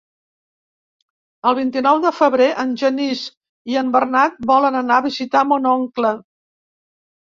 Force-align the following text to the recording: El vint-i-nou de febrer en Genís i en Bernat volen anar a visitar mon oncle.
El 1.49 1.55
vint-i-nou 1.59 1.99
de 2.07 2.11
febrer 2.21 2.47
en 2.65 2.73
Genís 2.83 3.21
i 3.75 3.79
en 3.85 3.93
Bernat 3.99 4.41
volen 4.53 4.79
anar 4.81 4.99
a 4.99 5.05
visitar 5.11 5.45
mon 5.51 5.71
oncle. 5.77 6.19